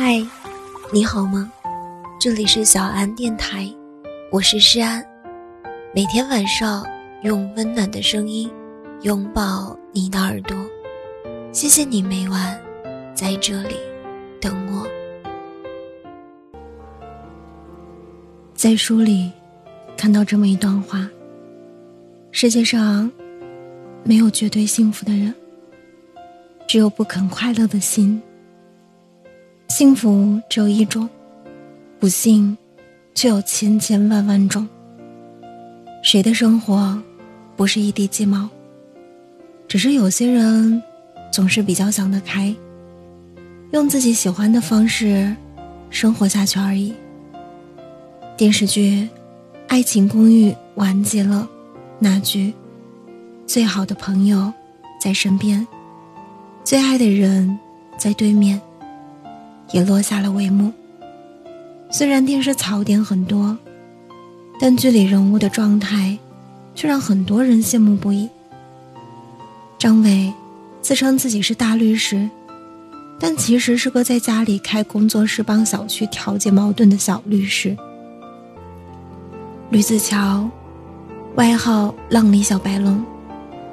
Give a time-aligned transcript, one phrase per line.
[0.00, 0.24] 嗨，
[0.92, 1.52] 你好吗？
[2.20, 3.68] 这里是小安电台，
[4.30, 5.04] 我是诗安。
[5.92, 6.86] 每天晚上
[7.24, 8.48] 用温暖的声音
[9.02, 10.56] 拥抱你的耳朵，
[11.50, 12.56] 谢谢你每晚
[13.12, 13.74] 在这里
[14.40, 14.86] 等我。
[18.54, 19.32] 在书里
[19.96, 21.10] 看到这么一段话：
[22.30, 23.10] 世界上
[24.04, 25.34] 没有绝对幸福的人，
[26.68, 28.22] 只有不肯快乐的心。
[29.68, 31.08] 幸福只有一种，
[32.00, 32.56] 不幸
[33.14, 34.66] 却有千千万万种。
[36.02, 37.00] 谁的生活
[37.54, 38.48] 不是一地鸡毛？
[39.68, 40.82] 只是有些人
[41.30, 42.52] 总是比较想得开，
[43.72, 45.36] 用自己喜欢的方式
[45.90, 46.94] 生活下去而已。
[48.36, 49.02] 电视剧
[49.68, 51.46] 《爱情公寓》完结了，
[51.98, 52.54] 那句
[53.46, 54.50] “最好的朋友
[54.98, 55.64] 在身边，
[56.64, 57.58] 最爱的人
[57.98, 58.60] 在对面”。
[59.70, 60.72] 也落下了帷幕。
[61.90, 63.56] 虽然电视槽点很多，
[64.60, 66.18] 但剧里人物的状态
[66.74, 68.28] 却让很多人羡慕不已。
[69.78, 70.32] 张伟
[70.82, 72.28] 自称自己是大律师，
[73.18, 77.76] 但其实是个在家里开工作室帮小区调解矛盾的小律师。
[79.70, 80.48] 吕子乔，
[81.36, 83.04] 外号“浪里小白龙”，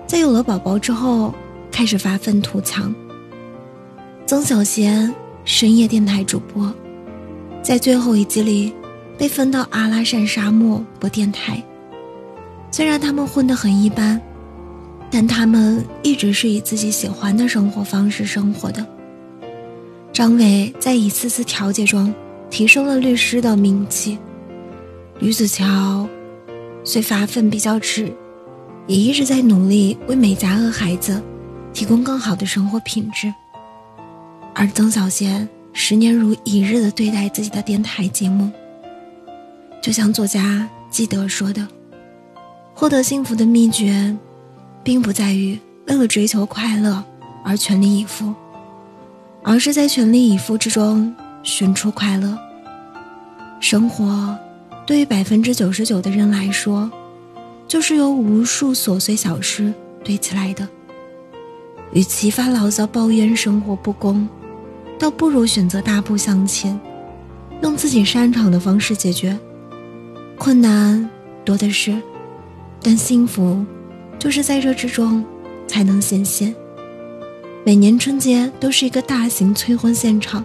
[0.08, 1.34] 在有了宝宝之后
[1.72, 2.94] 开始发愤图强。
[4.26, 5.14] 曾小贤。
[5.46, 6.74] 深夜电台主播，
[7.62, 8.74] 在最后一集里
[9.16, 11.64] 被分到阿拉善沙漠播电台。
[12.72, 14.20] 虽然他们混得很一般，
[15.12, 18.84] 但他们一直是以自己喜欢的生活方式生活的。
[20.12, 22.12] 张伟在一次次调解中
[22.50, 24.18] 提升了律师的名气。
[25.20, 26.10] 吕子乔
[26.84, 28.12] 虽发奋比较迟，
[28.88, 31.22] 也一直在努力为每家和孩子
[31.72, 33.32] 提供更好的生活品质。
[34.58, 38.50] 而曾小贤十年如一日的对待自己的电台节目，
[39.82, 41.68] 就像作家基德说的
[42.74, 44.16] ：“获得幸福的秘诀，
[44.82, 47.04] 并不在于为了追求快乐
[47.44, 48.34] 而全力以赴，
[49.44, 51.14] 而是在全力以赴之中
[51.44, 52.38] 寻出快乐。
[53.60, 54.40] 生活
[54.88, 56.90] 对于百分之九十九的人来说，
[57.68, 60.66] 就是由无数琐碎小事堆起来的。
[61.92, 64.26] 与其发牢骚抱怨生活不公。”
[64.98, 66.80] 倒不如选择大步向前，
[67.62, 69.38] 用自己擅长的方式解决。
[70.38, 71.10] 困难
[71.44, 71.96] 多的是，
[72.82, 73.66] 但幸福
[74.20, 75.24] 就是在这之中
[75.68, 76.54] 才能显现。
[77.64, 80.44] 每年春节都是一个大型催婚现场，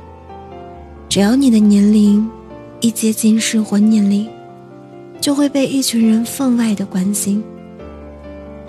[1.09, 2.29] 只要你的年龄
[2.81, 4.29] 一接近适婚年龄，
[5.21, 7.43] 就会被一群人分外的关心。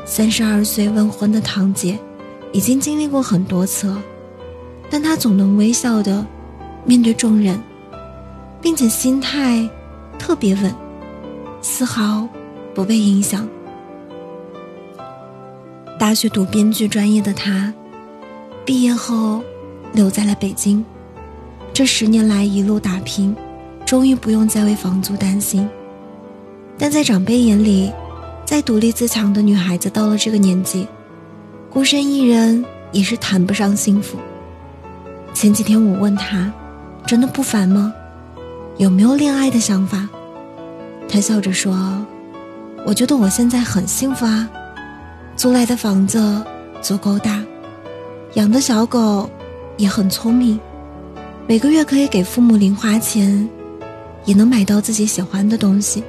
[0.04, 1.98] 三十二岁问婚的堂姐，
[2.52, 4.04] 已经经历过很多次了。
[4.92, 6.24] 但他总能微笑的
[6.86, 7.58] 面对众人，
[8.62, 9.68] 并且心态
[10.20, 10.76] 特别稳，
[11.62, 12.28] 丝毫
[12.76, 13.48] 不被影响。
[15.98, 17.74] 大学读编剧专业的他，
[18.66, 19.42] 毕业后
[19.94, 20.84] 留在了北京。
[21.72, 23.34] 这十年来一路打拼，
[23.86, 25.70] 终于不用再为房租担心。
[26.78, 27.90] 但在长辈眼里，
[28.44, 30.86] 再独立自强的女孩子到了这个年纪，
[31.70, 34.18] 孤身一人也是谈不上幸福。
[35.42, 36.54] 前几天我问他
[37.04, 37.92] ：“真的不烦吗？
[38.78, 40.08] 有没有恋爱的想法？”
[41.10, 42.06] 他笑着说
[42.86, 44.48] ：“我觉得我现在很幸福啊，
[45.36, 46.46] 租来的房子
[46.80, 47.44] 足够大，
[48.36, 49.28] 养的小狗
[49.78, 50.60] 也很聪明，
[51.48, 53.50] 每个月可以给父母零花钱，
[54.26, 56.04] 也能买到自己喜欢的东西。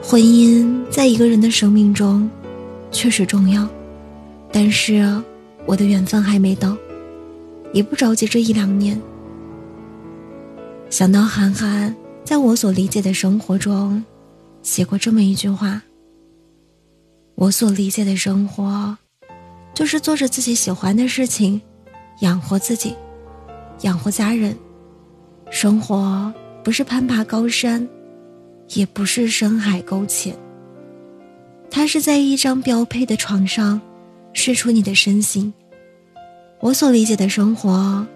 [0.00, 2.30] 婚姻在一个人的生命中
[2.92, 3.66] 确实重要，
[4.52, 5.04] 但是
[5.66, 6.76] 我的缘分还没到。”
[7.72, 9.00] 也不着急这一两年。
[10.90, 11.94] 想到韩寒
[12.24, 14.04] 在我所理解的生活中，
[14.62, 15.82] 写过这么一句话
[17.34, 18.96] ：“我所理解的生活，
[19.74, 21.60] 就是做着自己喜欢的事情，
[22.20, 22.94] 养活自己，
[23.80, 24.54] 养活家人。
[25.50, 26.32] 生活
[26.62, 27.88] 不是攀爬高山，
[28.74, 30.36] 也不是深海沟浅。
[31.70, 33.80] 它是在一张标配的床上，
[34.34, 35.52] 睡出你的身形。”
[36.62, 38.06] 我所理解的生活，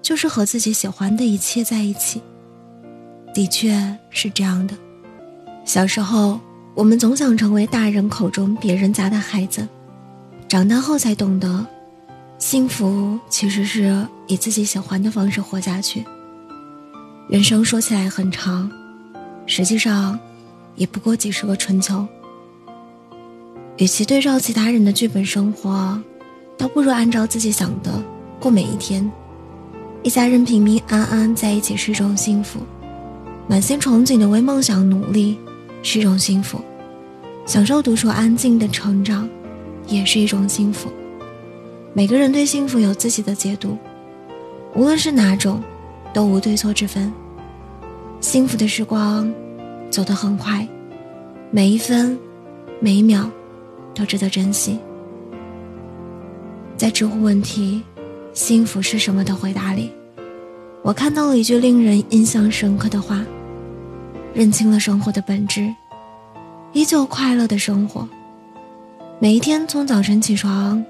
[0.00, 2.22] 就是和自己喜欢的一切在一起。
[3.34, 4.74] 的确是这样的。
[5.66, 6.40] 小时候，
[6.74, 9.68] 我们总想成为大人口中别人家的孩子，
[10.48, 11.66] 长大后才懂得，
[12.38, 16.02] 幸福其实是以自己喜欢的方式活下去。
[17.28, 18.72] 人生说起来很长，
[19.44, 20.18] 实际上，
[20.74, 22.08] 也不过几十个春秋。
[23.76, 26.02] 与其对照其他人的剧本生活。
[26.60, 27.90] 倒不如按照自己想的
[28.38, 29.10] 过每一天，
[30.02, 32.60] 一家人平平安安在一起是一种幸福，
[33.48, 35.38] 满心憧憬的为梦想努力
[35.82, 36.60] 是一种幸福，
[37.46, 39.26] 享受独处安静的成长
[39.86, 40.90] 也是一种幸福。
[41.94, 43.78] 每个人对幸福有自己的解读，
[44.74, 45.62] 无论是哪种，
[46.12, 47.10] 都无对错之分。
[48.20, 49.32] 幸福的时光
[49.90, 50.68] 走得很快，
[51.50, 52.18] 每一分
[52.80, 53.30] 每一秒
[53.94, 54.78] 都值得珍惜。
[56.80, 57.82] 在知乎问题
[58.32, 59.92] “幸福是什么”的回答里，
[60.82, 63.22] 我看到了一句令人印象深刻的话：
[64.32, 65.74] 认清了生活的本质，
[66.72, 68.08] 依旧快乐的生活。
[69.18, 70.82] 每一天从早晨起床。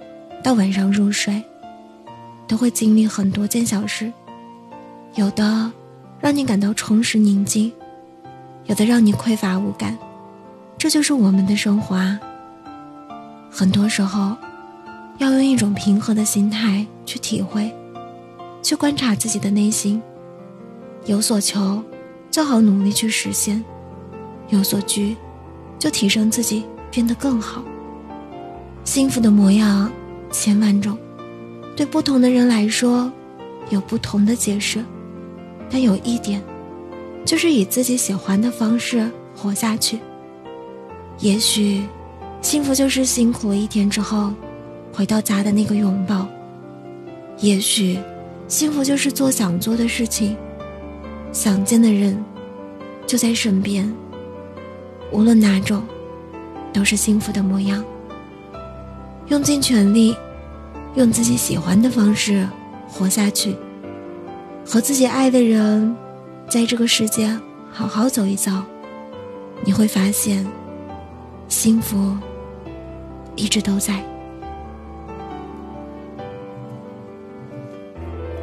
[0.44, 1.42] 到晚上入睡，
[2.46, 4.10] 都会经历很多件小事，
[5.16, 5.70] 有的
[6.20, 7.70] 让你感到充实宁静，
[8.66, 9.98] 有的让你匮乏无感，
[10.78, 12.18] 这就是我们的生活啊。
[13.50, 14.36] 很多时候，
[15.20, 17.70] 要用一种平和的心态去体会，
[18.62, 20.00] 去观察自己的内心。
[21.04, 21.82] 有所求，
[22.30, 23.62] 就好努力去实现；
[24.48, 25.14] 有所惧，
[25.78, 27.62] 就提升自己，变得更好。
[28.82, 29.92] 幸福的模样。
[30.32, 30.96] 千万种，
[31.76, 33.10] 对不同的人来说，
[33.68, 34.82] 有不同的解释。
[35.68, 36.40] 但有一点，
[37.26, 39.98] 就是以自己喜欢的方式活下去。
[41.18, 41.82] 也许，
[42.40, 44.32] 幸福就是辛苦了一天之后，
[44.92, 46.26] 回到家的那个拥抱。
[47.38, 47.98] 也许，
[48.48, 50.36] 幸福就是做想做的事情，
[51.32, 52.22] 想见的人
[53.06, 53.90] 就在身边。
[55.12, 55.82] 无论哪种，
[56.72, 57.84] 都是幸福的模样。
[59.28, 60.14] 用尽全力，
[60.96, 62.46] 用自己喜欢的方式
[62.88, 63.56] 活下去，
[64.66, 65.96] 和自己爱的人，
[66.48, 67.30] 在这个世界
[67.72, 68.62] 好好走一遭，
[69.64, 70.46] 你会发现，
[71.48, 72.16] 幸福
[73.34, 74.04] 一直都在。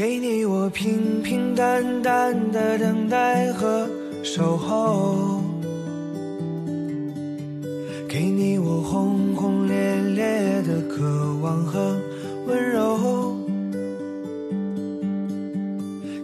[0.00, 3.86] 给你我平平淡淡的等待和。
[4.22, 5.42] 守候，
[8.08, 9.76] 给你我轰轰烈
[10.14, 12.00] 烈的渴望和
[12.46, 13.36] 温柔，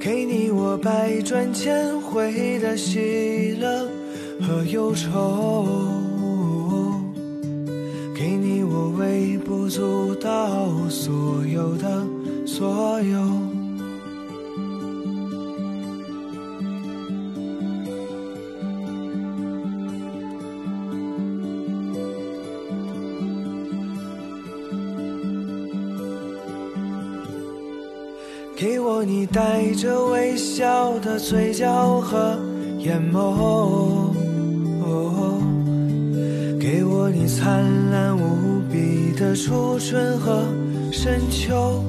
[0.00, 3.86] 给你我百转千回的喜乐
[4.40, 5.66] 和忧愁，
[8.14, 12.02] 给你我微不足道所有的
[12.46, 13.45] 所有。
[28.56, 32.38] 给我你带着微笑的嘴角和
[32.78, 34.10] 眼眸，
[36.58, 40.42] 给我你灿烂无比的初春和
[40.90, 41.84] 深秋，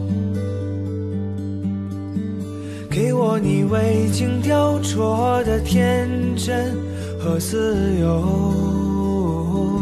[2.90, 6.76] 给我你未经雕琢的天真
[7.18, 9.82] 和自由，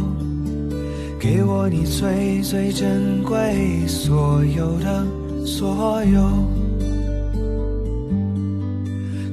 [1.19, 5.03] 给我你最最珍贵所有的
[5.47, 6.54] 所有。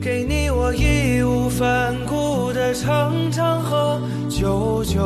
[0.03, 5.01] 给你我义无反顾的成长和久久，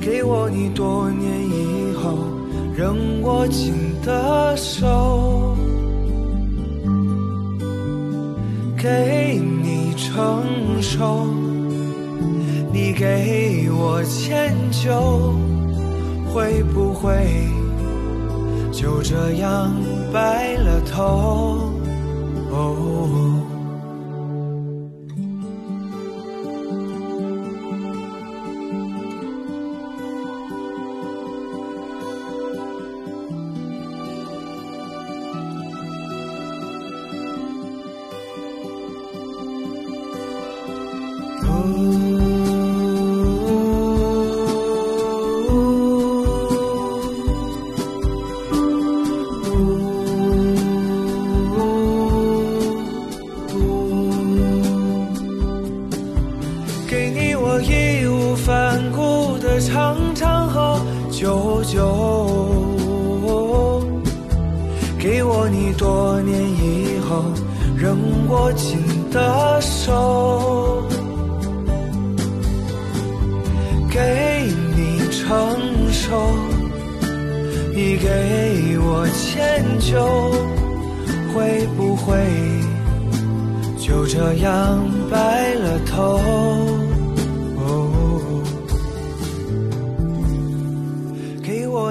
[0.00, 2.16] 给我你多年以后
[2.74, 5.54] 仍握紧的手，
[8.82, 10.42] 给你成
[10.80, 11.26] 熟，
[12.72, 15.34] 你给我迁就，
[16.32, 17.46] 会不会
[18.72, 19.70] 就这样
[20.10, 21.73] 白了头？
[22.56, 23.53] oh.
[57.60, 59.24] 义无反顾。
[59.44, 60.80] 的长长和
[61.10, 62.64] 久久。
[64.98, 67.22] 给我你多年以后
[67.76, 68.78] 仍握紧
[69.12, 70.82] 的手，
[73.90, 76.32] 给你成熟，
[77.74, 80.32] 你给我迁就，
[81.34, 82.16] 会不会
[83.78, 84.80] 就这样
[85.10, 86.18] 白了头？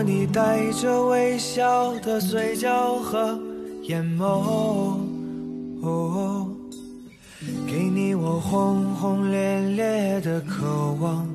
[0.06, 3.40] 你带着微笑的嘴角和
[3.84, 4.98] 眼眸，
[7.66, 11.26] 给你我轰轰烈烈的渴望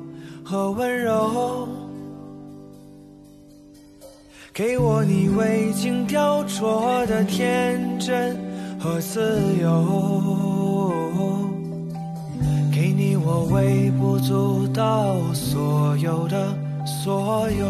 [0.44, 1.66] 和温柔，
[4.52, 8.36] 给我你未经雕琢的天真
[8.78, 10.92] 和自由，
[12.70, 17.66] 给你我微不足道所有的所有。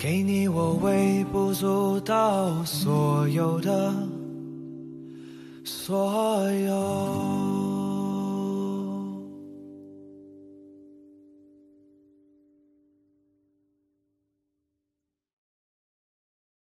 [0.00, 3.94] 给你我微不足道所有的
[5.62, 7.49] 所有。